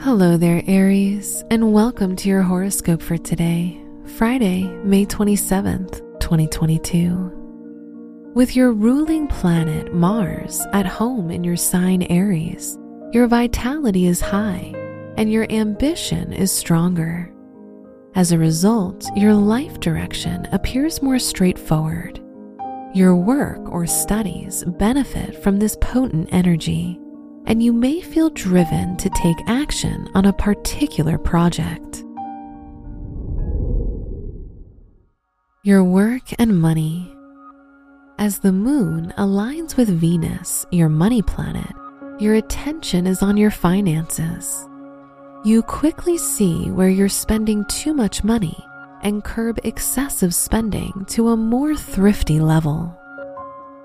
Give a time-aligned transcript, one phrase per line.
[0.00, 3.80] Hello there, Aries, and welcome to your horoscope for today,
[4.18, 8.32] Friday, May 27th, 2022.
[8.34, 12.76] With your ruling planet Mars at home in your sign Aries,
[13.12, 14.74] your vitality is high
[15.16, 17.32] and your ambition is stronger.
[18.14, 22.20] As a result, your life direction appears more straightforward.
[22.94, 27.00] Your work or studies benefit from this potent energy
[27.46, 32.04] and you may feel driven to take action on a particular project.
[35.62, 37.10] Your work and money.
[38.18, 41.72] As the moon aligns with Venus, your money planet,
[42.18, 44.68] your attention is on your finances.
[45.44, 48.56] You quickly see where you're spending too much money
[49.02, 52.96] and curb excessive spending to a more thrifty level.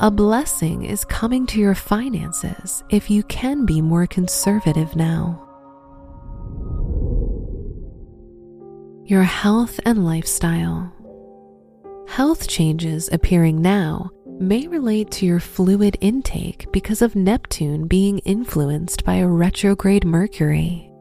[0.00, 5.44] A blessing is coming to your finances if you can be more conservative now.
[9.06, 10.94] Your health and lifestyle.
[12.06, 19.04] Health changes appearing now may relate to your fluid intake because of Neptune being influenced
[19.04, 20.92] by a retrograde Mercury.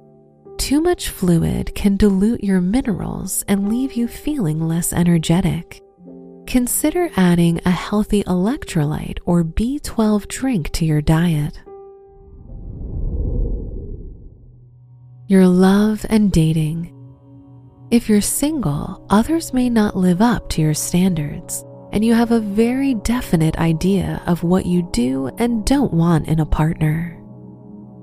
[0.58, 5.84] Too much fluid can dilute your minerals and leave you feeling less energetic
[6.48, 11.60] consider adding a healthy electrolyte or B12 drink to your diet.
[15.28, 16.94] Your love and dating.
[17.92, 22.40] If you're single, others may not live up to your standards, and you have a
[22.40, 27.14] very definite idea of what you do and don't want in a partner.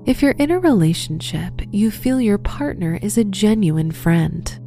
[0.05, 4.59] If you're in a relationship, you feel your partner is a genuine friend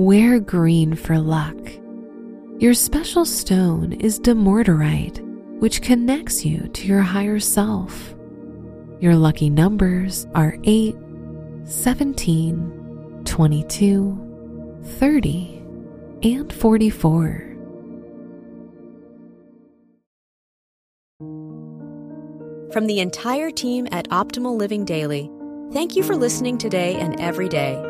[0.00, 1.58] Wear green for luck.
[2.58, 5.20] Your special stone is dumortierite,
[5.60, 8.14] which connects you to your higher self.
[9.00, 10.96] Your lucky numbers are 8,
[11.64, 15.62] 17, 22, 30,
[16.22, 17.56] and 44.
[22.72, 25.30] From the entire team at Optimal Living Daily,
[25.74, 27.89] thank you for listening today and every day